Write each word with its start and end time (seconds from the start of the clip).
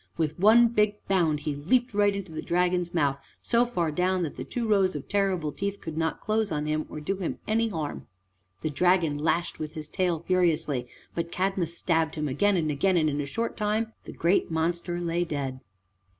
With 0.17 0.39
one 0.39 0.67
big 0.69 0.95
bound 1.07 1.41
he 1.41 1.55
leaped 1.55 1.93
right 1.93 2.15
into 2.15 2.31
the 2.31 2.41
dragon's 2.41 2.91
mouth, 2.91 3.19
so 3.43 3.65
far 3.67 3.91
down 3.91 4.23
that 4.23 4.35
the 4.35 4.43
two 4.43 4.67
rows 4.67 4.95
of 4.95 5.07
terrible 5.07 5.51
teeth 5.51 5.79
could 5.79 5.95
not 5.95 6.19
close 6.19 6.51
on 6.51 6.65
him 6.65 6.87
or 6.89 6.99
do 6.99 7.17
him 7.17 7.37
any 7.47 7.69
harm. 7.69 8.07
The 8.63 8.71
dragon 8.71 9.19
lashed 9.19 9.59
with 9.59 9.73
his 9.73 9.87
tail 9.87 10.19
furiously, 10.25 10.87
but 11.13 11.31
Cadmus 11.31 11.77
stabbed 11.77 12.15
him 12.15 12.27
again 12.27 12.57
and 12.57 12.71
again, 12.71 12.97
and 12.97 13.11
in 13.11 13.21
a 13.21 13.27
short 13.27 13.55
time 13.55 13.93
the 14.05 14.11
great 14.11 14.49
monster 14.49 14.99
lay 14.99 15.23
dead. 15.23 15.59